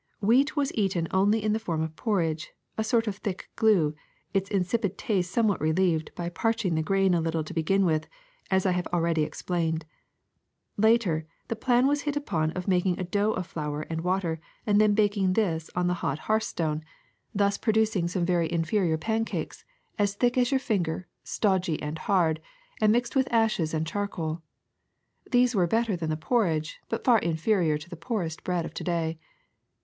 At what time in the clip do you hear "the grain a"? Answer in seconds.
6.73-7.21